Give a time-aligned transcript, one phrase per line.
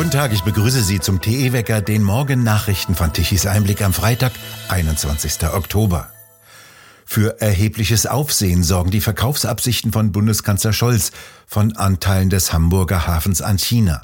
[0.00, 4.32] Guten Tag, ich begrüße Sie zum TE-Wecker, den Morgen-Nachrichten von Tichys Einblick am Freitag,
[4.70, 5.46] 21.
[5.52, 6.08] Oktober.
[7.04, 11.12] Für erhebliches Aufsehen sorgen die Verkaufsabsichten von Bundeskanzler Scholz
[11.46, 14.00] von Anteilen des Hamburger Hafens an China.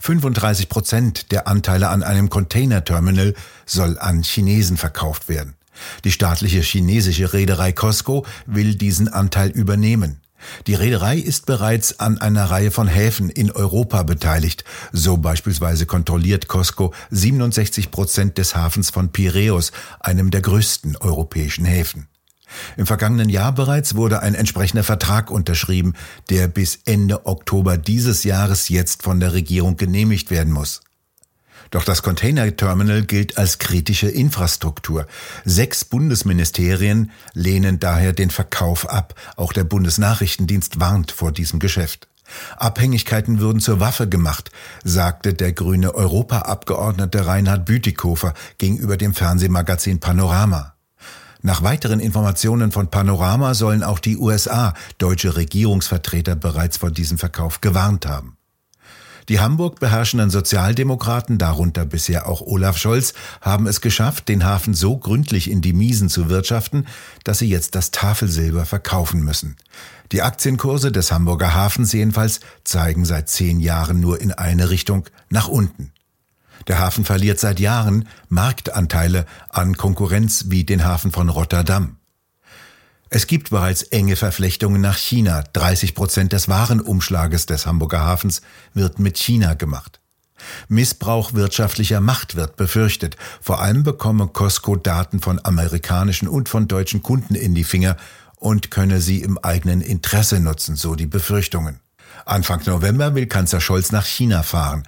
[0.00, 5.54] 35 Prozent der Anteile an einem Containerterminal soll an Chinesen verkauft werden.
[6.02, 10.20] Die staatliche chinesische Reederei Costco will diesen Anteil übernehmen.
[10.66, 14.64] Die Reederei ist bereits an einer Reihe von Häfen in Europa beteiligt.
[14.92, 22.08] So beispielsweise kontrolliert Costco 67 Prozent des Hafens von Piräus, einem der größten europäischen Häfen.
[22.76, 25.94] Im vergangenen Jahr bereits wurde ein entsprechender Vertrag unterschrieben,
[26.30, 30.80] der bis Ende Oktober dieses Jahres jetzt von der Regierung genehmigt werden muss.
[31.70, 35.06] Doch das Containerterminal gilt als kritische Infrastruktur.
[35.44, 39.14] Sechs Bundesministerien lehnen daher den Verkauf ab.
[39.36, 42.08] Auch der Bundesnachrichtendienst warnt vor diesem Geschäft.
[42.56, 44.50] Abhängigkeiten würden zur Waffe gemacht,
[44.84, 50.74] sagte der grüne Europaabgeordnete Reinhard Bütikofer gegenüber dem Fernsehmagazin Panorama.
[51.40, 57.60] Nach weiteren Informationen von Panorama sollen auch die USA deutsche Regierungsvertreter bereits vor diesem Verkauf
[57.60, 58.37] gewarnt haben.
[59.28, 63.12] Die Hamburg beherrschenden Sozialdemokraten, darunter bisher auch Olaf Scholz,
[63.42, 66.86] haben es geschafft, den Hafen so gründlich in die Miesen zu wirtschaften,
[67.24, 69.56] dass sie jetzt das Tafelsilber verkaufen müssen.
[70.12, 75.48] Die Aktienkurse des Hamburger Hafens jedenfalls zeigen seit zehn Jahren nur in eine Richtung nach
[75.48, 75.92] unten.
[76.66, 81.97] Der Hafen verliert seit Jahren Marktanteile an Konkurrenz wie den Hafen von Rotterdam.
[83.10, 85.42] Es gibt bereits enge Verflechtungen nach China.
[85.52, 88.42] 30 Prozent des Warenumschlages des Hamburger Hafens
[88.74, 90.00] wird mit China gemacht.
[90.68, 93.16] Missbrauch wirtschaftlicher Macht wird befürchtet.
[93.40, 97.96] Vor allem bekomme Costco Daten von amerikanischen und von deutschen Kunden in die Finger
[98.36, 101.80] und könne sie im eigenen Interesse nutzen, so die Befürchtungen.
[102.24, 104.84] Anfang November will Kanzler Scholz nach China fahren.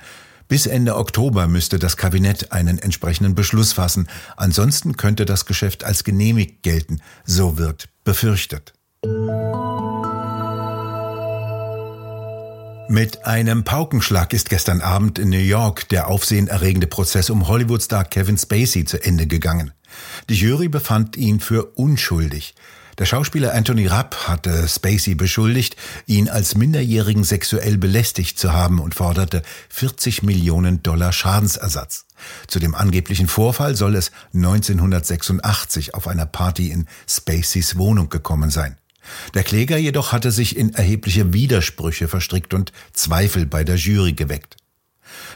[0.46, 4.08] Bis Ende Oktober müsste das Kabinett einen entsprechenden Beschluss fassen.
[4.36, 7.00] Ansonsten könnte das Geschäft als genehmigt gelten.
[7.24, 8.72] So wird befürchtet.
[12.88, 18.36] Mit einem Paukenschlag ist gestern Abend in New York der aufsehenerregende Prozess um Hollywoodstar Kevin
[18.36, 19.70] Spacey zu Ende gegangen.
[20.28, 22.56] Die Jury befand ihn für unschuldig.
[23.00, 25.74] Der Schauspieler Anthony Rapp hatte Spacey beschuldigt,
[26.04, 29.40] ihn als Minderjährigen sexuell belästigt zu haben und forderte
[29.70, 32.04] 40 Millionen Dollar Schadensersatz.
[32.46, 38.76] Zu dem angeblichen Vorfall soll es 1986 auf einer Party in Spaceys Wohnung gekommen sein.
[39.32, 44.58] Der Kläger jedoch hatte sich in erhebliche Widersprüche verstrickt und Zweifel bei der Jury geweckt.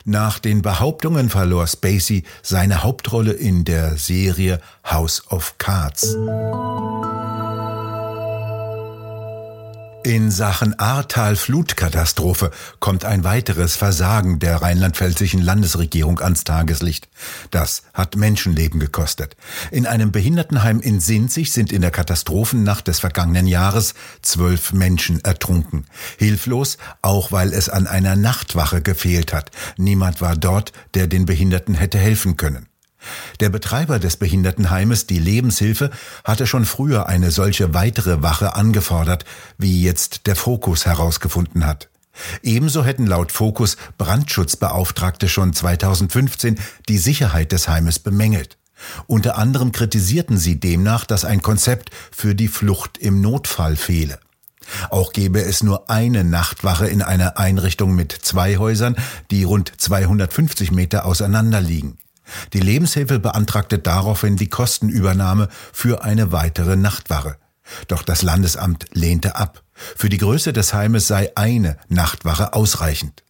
[0.04, 6.14] Nach den Behauptungen verlor Spacey seine Hauptrolle in der Serie House of Cards.
[10.04, 17.08] In Sachen Ahrtal-Flutkatastrophe kommt ein weiteres Versagen der rheinland-pfälzischen Landesregierung ans Tageslicht.
[17.50, 19.34] Das hat Menschenleben gekostet.
[19.70, 25.86] In einem Behindertenheim in Sinzig sind in der Katastrophennacht des vergangenen Jahres zwölf Menschen ertrunken.
[26.18, 29.52] Hilflos, auch weil es an einer Nachtwache gefehlt hat.
[29.78, 32.66] Niemand war dort, der den Behinderten hätte helfen können.
[33.40, 35.90] Der Betreiber des Behindertenheimes, die Lebenshilfe,
[36.24, 39.24] hatte schon früher eine solche weitere Wache angefordert,
[39.58, 41.88] wie jetzt der Fokus herausgefunden hat.
[42.42, 48.56] Ebenso hätten laut Fokus Brandschutzbeauftragte schon 2015 die Sicherheit des Heimes bemängelt.
[49.06, 54.18] Unter anderem kritisierten sie demnach, dass ein Konzept für die Flucht im Notfall fehle.
[54.90, 58.96] Auch gäbe es nur eine Nachtwache in einer Einrichtung mit zwei Häusern,
[59.30, 61.98] die rund 250 Meter auseinander liegen.
[62.52, 67.36] Die Lebenshilfe beantragte daraufhin die Kostenübernahme für eine weitere Nachtwache.
[67.88, 69.62] Doch das Landesamt lehnte ab.
[69.74, 73.22] Für die Größe des Heimes sei eine Nachtwache ausreichend.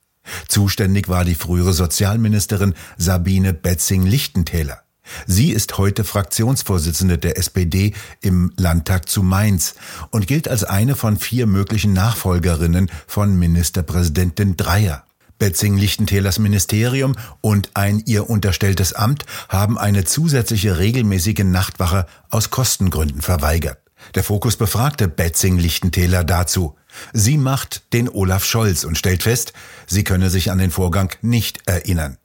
[0.49, 4.81] Zuständig war die frühere Sozialministerin Sabine Betzing-Lichtentäler.
[5.26, 9.75] Sie ist heute Fraktionsvorsitzende der SPD im Landtag zu Mainz
[10.11, 15.05] und gilt als eine von vier möglichen Nachfolgerinnen von Ministerpräsidentin Dreyer.
[15.39, 23.79] Betzing-Lichtentälers Ministerium und ein ihr unterstelltes Amt haben eine zusätzliche regelmäßige Nachtwache aus Kostengründen verweigert.
[24.15, 26.77] Der Fokus befragte Betzing-Lichtentäler dazu.
[27.13, 29.53] Sie macht den Olaf Scholz und stellt fest,
[29.87, 32.19] sie könne sich an den Vorgang nicht erinnern.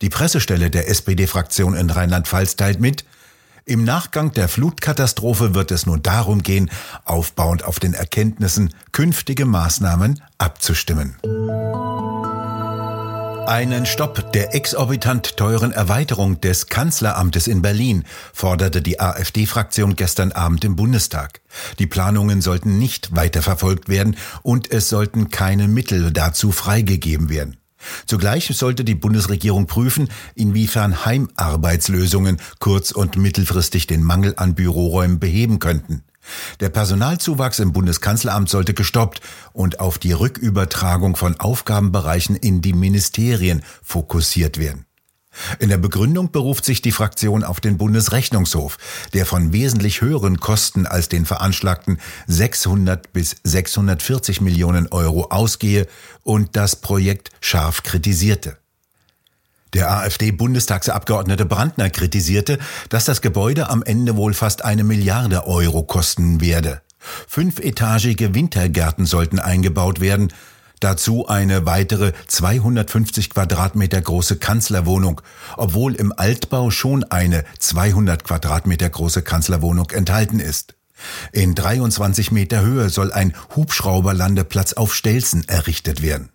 [0.00, 3.04] Die Pressestelle der SPD-Fraktion in Rheinland-Pfalz teilt mit,
[3.68, 6.70] im Nachgang der Flutkatastrophe wird es nun darum gehen,
[7.04, 11.16] aufbauend auf den Erkenntnissen künftige Maßnahmen abzustimmen.
[13.46, 18.02] Einen Stopp der exorbitant teuren Erweiterung des Kanzleramtes in Berlin
[18.32, 21.40] forderte die AfD-Fraktion gestern Abend im Bundestag.
[21.78, 27.56] Die Planungen sollten nicht weiterverfolgt werden und es sollten keine Mittel dazu freigegeben werden.
[28.06, 35.60] Zugleich sollte die Bundesregierung prüfen, inwiefern Heimarbeitslösungen kurz- und mittelfristig den Mangel an Büroräumen beheben
[35.60, 36.02] könnten.
[36.60, 39.20] Der Personalzuwachs im Bundeskanzleramt sollte gestoppt
[39.52, 44.86] und auf die Rückübertragung von Aufgabenbereichen in die Ministerien fokussiert werden.
[45.58, 48.78] In der Begründung beruft sich die Fraktion auf den Bundesrechnungshof,
[49.12, 55.86] der von wesentlich höheren Kosten als den veranschlagten 600 bis 640 Millionen Euro ausgehe
[56.22, 58.56] und das Projekt scharf kritisierte.
[59.76, 62.58] Der AfD-Bundestagsabgeordnete Brandner kritisierte,
[62.88, 66.80] dass das Gebäude am Ende wohl fast eine Milliarde Euro kosten werde.
[66.98, 70.32] Fünfetagige Wintergärten sollten eingebaut werden,
[70.80, 75.22] Dazu eine weitere 250 Quadratmeter große Kanzlerwohnung,
[75.56, 80.74] obwohl im Altbau schon eine 200 Quadratmeter große Kanzlerwohnung enthalten ist.
[81.32, 86.28] In 23 Meter Höhe soll ein Hubschrauberlandeplatz auf Stelzen errichtet werden.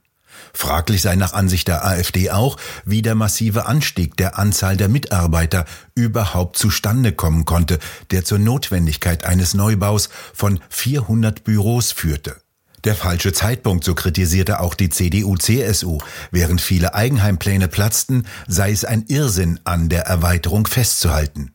[0.54, 5.66] Fraglich sei nach Ansicht der AfD auch, wie der massive Anstieg der Anzahl der Mitarbeiter
[5.96, 7.80] überhaupt zustande kommen konnte,
[8.12, 12.38] der zur Notwendigkeit eines Neubaus von 400 Büros führte.
[12.84, 16.00] Der falsche Zeitpunkt, so kritisierte auch die CDU-CSU.
[16.32, 21.54] Während viele Eigenheimpläne platzten, sei es ein Irrsinn, an der Erweiterung festzuhalten.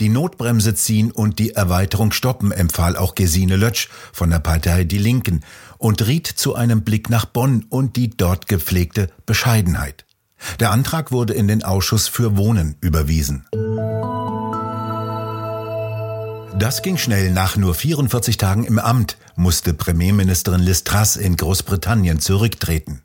[0.00, 4.98] Die Notbremse ziehen und die Erweiterung stoppen, empfahl auch Gesine Lötsch von der Partei Die
[4.98, 5.40] Linken
[5.78, 10.04] und riet zu einem Blick nach Bonn und die dort gepflegte Bescheidenheit.
[10.60, 13.46] Der Antrag wurde in den Ausschuss für Wohnen überwiesen.
[16.56, 17.32] Das ging schnell.
[17.32, 23.02] Nach nur 44 Tagen im Amt musste Premierministerin Liz Truss in Großbritannien zurücktreten.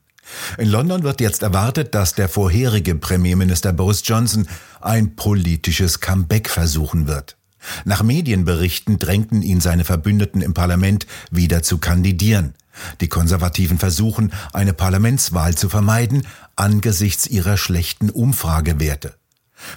[0.57, 4.47] In London wird jetzt erwartet, dass der vorherige Premierminister Boris Johnson
[4.81, 7.37] ein politisches Comeback versuchen wird.
[7.85, 12.53] Nach Medienberichten drängten ihn seine Verbündeten im Parlament wieder zu kandidieren.
[13.01, 19.18] Die Konservativen versuchen, eine Parlamentswahl zu vermeiden angesichts ihrer schlechten Umfragewerte.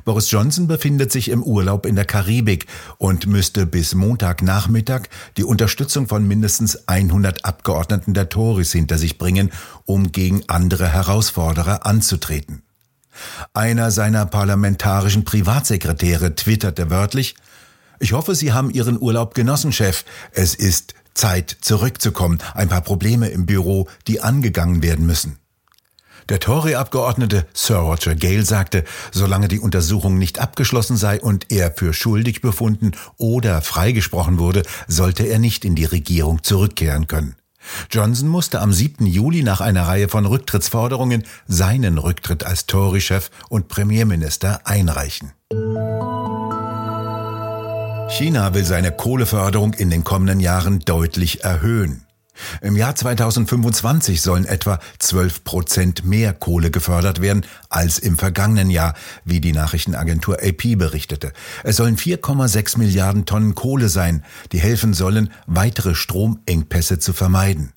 [0.04, 2.66] Boris Johnson befindet sich im Urlaub in der Karibik
[2.98, 5.02] und müsste bis Montagnachmittag
[5.36, 9.50] die Unterstützung von mindestens 100 Abgeordneten der Tories hinter sich bringen,
[9.84, 12.62] um gegen andere Herausforderer anzutreten.
[13.52, 17.34] Einer seiner parlamentarischen Privatsekretäre twitterte wörtlich,
[18.02, 20.04] ich hoffe, Sie haben Ihren Urlaub genossen, Chef.
[20.32, 22.38] Es ist Zeit, zurückzukommen.
[22.54, 25.38] Ein paar Probleme im Büro, die angegangen werden müssen.
[26.28, 31.92] Der Tory-Abgeordnete Sir Roger Gale sagte, solange die Untersuchung nicht abgeschlossen sei und er für
[31.92, 37.36] schuldig befunden oder freigesprochen wurde, sollte er nicht in die Regierung zurückkehren können.
[37.90, 39.06] Johnson musste am 7.
[39.06, 45.32] Juli nach einer Reihe von Rücktrittsforderungen seinen Rücktritt als Tory-Chef und Premierminister einreichen.
[48.08, 52.04] China will seine Kohleförderung in den kommenden Jahren deutlich erhöhen.
[52.60, 58.94] Im Jahr 2025 sollen etwa 12 Prozent mehr Kohle gefördert werden als im vergangenen Jahr,
[59.24, 61.32] wie die Nachrichtenagentur AP berichtete.
[61.64, 67.72] Es sollen 4,6 Milliarden Tonnen Kohle sein, die helfen sollen, weitere Stromengpässe zu vermeiden.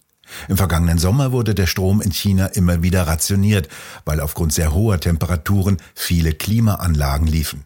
[0.48, 3.70] Im vergangenen Sommer wurde der Strom in China immer wieder rationiert,
[4.06, 7.64] weil aufgrund sehr hoher Temperaturen viele Klimaanlagen liefen.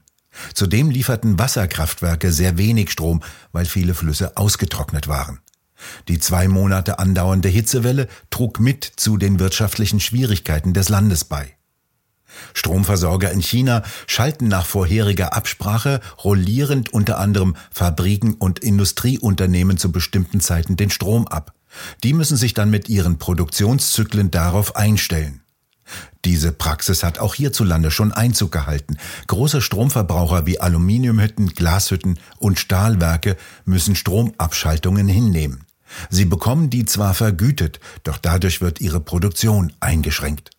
[0.53, 5.39] Zudem lieferten Wasserkraftwerke sehr wenig Strom, weil viele Flüsse ausgetrocknet waren.
[6.07, 11.56] Die zwei Monate andauernde Hitzewelle trug mit zu den wirtschaftlichen Schwierigkeiten des Landes bei.
[12.54, 20.39] Stromversorger in China schalten nach vorheriger Absprache rollierend unter anderem Fabriken und Industrieunternehmen zu bestimmten
[20.39, 21.54] Zeiten den Strom ab.
[22.04, 25.42] Die müssen sich dann mit ihren Produktionszyklen darauf einstellen.
[26.25, 28.97] Diese Praxis hat auch hierzulande schon Einzug gehalten.
[29.27, 35.65] Große Stromverbraucher wie Aluminiumhütten, Glashütten und Stahlwerke müssen Stromabschaltungen hinnehmen.
[36.09, 40.51] Sie bekommen die zwar vergütet, doch dadurch wird ihre Produktion eingeschränkt.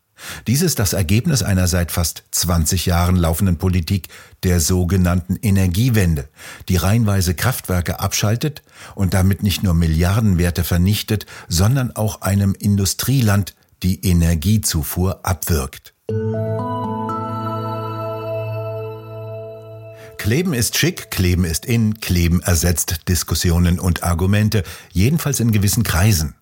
[0.47, 4.09] Dies ist das Ergebnis einer seit fast 20 Jahren laufenden Politik
[4.43, 6.29] der sogenannten Energiewende,
[6.69, 8.63] die reihenweise Kraftwerke abschaltet
[8.95, 15.95] und damit nicht nur Milliardenwerte vernichtet, sondern auch einem Industrieland die Energiezufuhr abwirkt.
[20.21, 26.35] Kleben ist schick, Kleben ist in, Kleben ersetzt Diskussionen und Argumente, jedenfalls in gewissen Kreisen.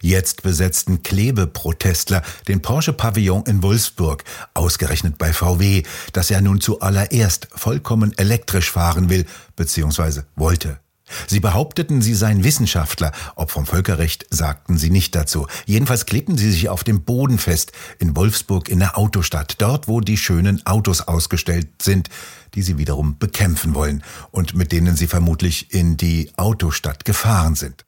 [0.00, 7.46] Jetzt besetzten Klebeprotestler den Porsche Pavillon in Wolfsburg, ausgerechnet bei VW, das er nun zuallererst
[7.54, 10.22] vollkommen elektrisch fahren will bzw.
[10.34, 10.80] wollte.
[11.26, 15.46] Sie behaupteten, sie seien Wissenschaftler, ob vom Völkerrecht sagten sie nicht dazu.
[15.66, 20.00] Jedenfalls klebten sie sich auf dem Boden fest, in Wolfsburg in der Autostadt, dort wo
[20.00, 22.08] die schönen Autos ausgestellt sind,
[22.54, 27.84] die sie wiederum bekämpfen wollen und mit denen sie vermutlich in die Autostadt gefahren sind.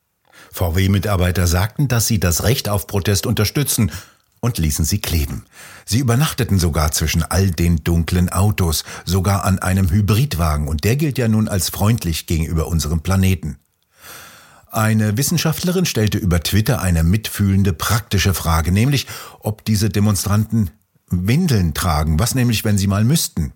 [0.52, 3.90] VW-Mitarbeiter sagten, dass sie das Recht auf Protest unterstützen
[4.42, 5.44] und ließen sie kleben.
[5.86, 11.16] Sie übernachteten sogar zwischen all den dunklen Autos, sogar an einem Hybridwagen, und der gilt
[11.16, 13.56] ja nun als freundlich gegenüber unserem Planeten.
[14.66, 19.06] Eine Wissenschaftlerin stellte über Twitter eine mitfühlende praktische Frage, nämlich
[19.38, 20.70] ob diese Demonstranten
[21.08, 23.52] Windeln tragen, was nämlich, wenn sie mal müssten.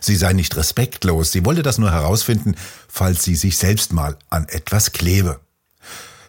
[0.00, 2.54] Sie sei nicht respektlos, sie wolle das nur herausfinden,
[2.88, 5.40] falls sie sich selbst mal an etwas klebe.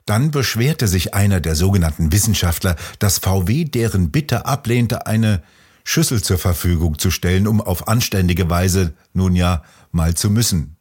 [0.09, 5.43] Dann beschwerte sich einer der sogenannten Wissenschaftler, dass VW deren Bitte ablehnte, eine
[5.83, 9.61] Schüssel zur Verfügung zu stellen, um auf anständige Weise nun ja
[9.91, 10.77] mal zu müssen.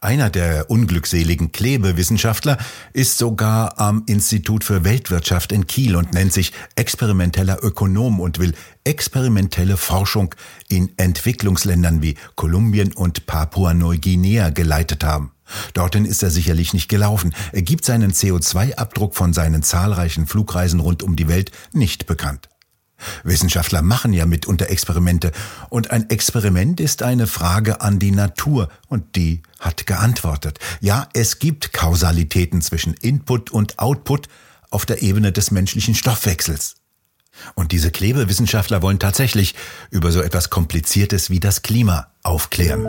[0.00, 2.56] Einer der unglückseligen Klebewissenschaftler
[2.92, 8.54] ist sogar am Institut für Weltwirtschaft in Kiel und nennt sich experimenteller Ökonom und will
[8.84, 10.32] experimentelle Forschung
[10.68, 15.33] in Entwicklungsländern wie Kolumbien und Papua-Neuguinea geleitet haben.
[15.74, 17.34] Dorthin ist er sicherlich nicht gelaufen.
[17.52, 22.48] Er gibt seinen CO2-Abdruck von seinen zahlreichen Flugreisen rund um die Welt nicht bekannt.
[23.22, 25.32] Wissenschaftler machen ja mitunter Experimente,
[25.68, 30.58] und ein Experiment ist eine Frage an die Natur, und die hat geantwortet.
[30.80, 34.28] Ja, es gibt Kausalitäten zwischen Input und Output
[34.70, 36.76] auf der Ebene des menschlichen Stoffwechsels.
[37.54, 39.54] Und diese Klebewissenschaftler wollen tatsächlich
[39.90, 42.84] über so etwas Kompliziertes wie das Klima aufklären.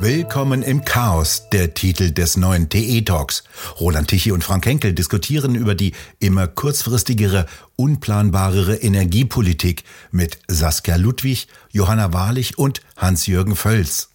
[0.00, 3.42] Willkommen im Chaos, der Titel des neuen TE-Talks.
[3.80, 11.48] Roland Tichy und Frank Henkel diskutieren über die immer kurzfristigere, unplanbarere Energiepolitik mit Saskia Ludwig,
[11.72, 14.10] Johanna Wahrlich und Hans-Jürgen Völz.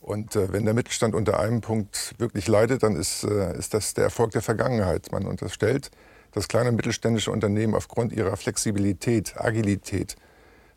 [0.00, 3.92] Und äh, wenn der Mittelstand unter einem Punkt wirklich leidet, dann ist, äh, ist das
[3.92, 5.12] der Erfolg der Vergangenheit.
[5.12, 5.90] Man unterstellt,
[6.32, 10.16] dass kleine und mittelständische Unternehmen aufgrund ihrer Flexibilität, Agilität,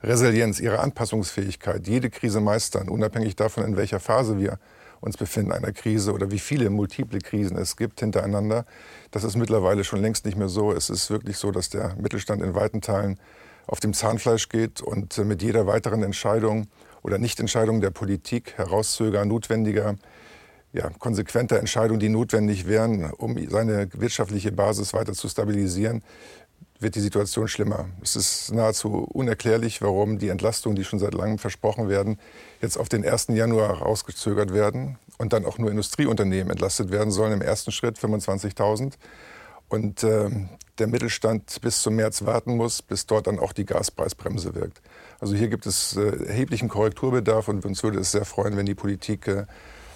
[0.01, 4.57] Resilienz, ihre Anpassungsfähigkeit, jede Krise meistern, unabhängig davon, in welcher Phase wir
[5.01, 8.65] uns befinden einer Krise oder wie viele multiple Krisen es gibt hintereinander.
[9.11, 10.71] Das ist mittlerweile schon längst nicht mehr so.
[10.71, 13.19] Es ist wirklich so, dass der Mittelstand in weiten Teilen
[13.67, 16.67] auf dem Zahnfleisch geht und mit jeder weiteren Entscheidung
[17.01, 19.95] oder Nichtentscheidung der Politik, herauszögern, notwendiger,
[20.73, 26.03] ja, konsequenter Entscheidungen, die notwendig wären, um seine wirtschaftliche Basis weiter zu stabilisieren,
[26.79, 27.89] wird die Situation schlimmer.
[28.01, 32.17] Es ist nahezu unerklärlich, warum die Entlastungen, die schon seit langem versprochen werden,
[32.61, 33.27] jetzt auf den 1.
[33.29, 37.33] Januar rausgezögert werden und dann auch nur Industrieunternehmen entlastet werden sollen.
[37.33, 38.93] Im ersten Schritt 25.000
[39.67, 40.29] und äh,
[40.79, 44.81] der Mittelstand bis zum März warten muss, bis dort dann auch die Gaspreisbremse wirkt.
[45.19, 48.75] Also hier gibt es äh, erheblichen Korrekturbedarf und uns würde es sehr freuen, wenn die
[48.75, 49.45] Politik äh,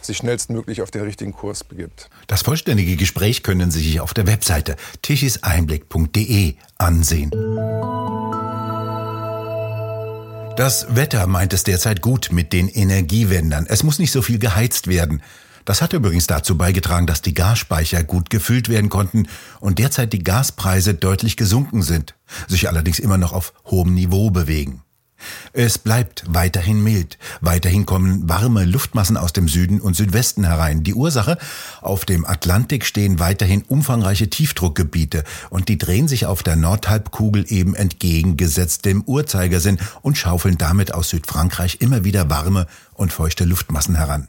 [0.06, 2.10] sich schnellstmöglich auf den richtigen Kurs begibt.
[2.28, 7.32] Das vollständige Gespräch können Sie sich auf der Webseite tichiseinblick.de ansehen.
[10.56, 13.66] Das Wetter meint es derzeit gut mit den Energiewendern.
[13.68, 15.24] Es muss nicht so viel geheizt werden.
[15.66, 19.28] Das hat übrigens dazu beigetragen, dass die Gasspeicher gut gefüllt werden konnten
[19.60, 22.14] und derzeit die Gaspreise deutlich gesunken sind,
[22.48, 24.83] sich allerdings immer noch auf hohem Niveau bewegen.
[25.54, 27.18] Es bleibt weiterhin mild.
[27.42, 30.84] Weiterhin kommen warme Luftmassen aus dem Süden und Südwesten herein.
[30.84, 31.38] Die Ursache?
[31.82, 37.76] Auf dem Atlantik stehen weiterhin umfangreiche Tiefdruckgebiete und die drehen sich auf der Nordhalbkugel eben
[37.76, 44.28] entgegengesetzt dem Uhrzeigersinn und schaufeln damit aus Südfrankreich immer wieder warme und feuchte Luftmassen heran.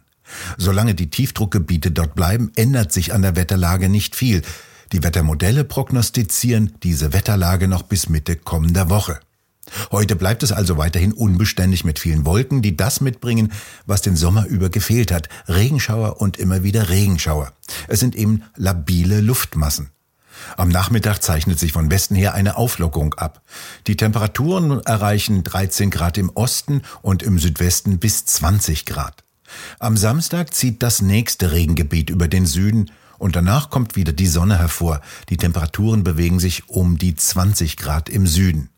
[0.57, 4.43] Solange die Tiefdruckgebiete dort bleiben, ändert sich an der Wetterlage nicht viel.
[4.93, 9.21] Die Wettermodelle prognostizieren diese Wetterlage noch bis Mitte kommender Woche.
[9.91, 13.53] Heute bleibt es also weiterhin unbeständig mit vielen Wolken, die das mitbringen,
[13.87, 15.29] was den Sommer über gefehlt hat.
[15.49, 17.53] Regenschauer und immer wieder Regenschauer.
[17.89, 19.91] Es sind eben labile Luftmassen.
[20.57, 23.43] Am Nachmittag zeichnet sich von Westen her eine Auflockerung ab.
[23.87, 29.25] Die Temperaturen erreichen 13 Grad im Osten und im Südwesten bis 20 Grad.
[29.79, 34.59] Am Samstag zieht das nächste Regengebiet über den Süden und danach kommt wieder die Sonne
[34.59, 35.01] hervor.
[35.29, 38.71] Die Temperaturen bewegen sich um die 20 Grad im Süden.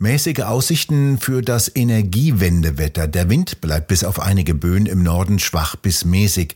[0.00, 3.08] Mäßige Aussichten für das Energiewendewetter.
[3.08, 6.54] Der Wind bleibt bis auf einige Böen im Norden schwach bis mäßig.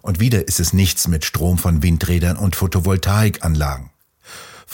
[0.00, 3.90] Und wieder ist es nichts mit Strom von Windrädern und Photovoltaikanlagen.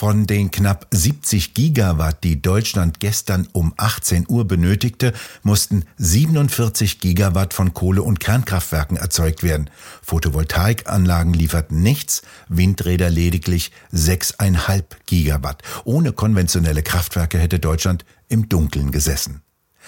[0.01, 7.53] Von den knapp 70 Gigawatt, die Deutschland gestern um 18 Uhr benötigte, mussten 47 Gigawatt
[7.53, 9.69] von Kohle- und Kernkraftwerken erzeugt werden.
[10.01, 15.61] Photovoltaikanlagen lieferten nichts, Windräder lediglich 6,5 Gigawatt.
[15.83, 19.43] Ohne konventionelle Kraftwerke hätte Deutschland im Dunkeln gesessen.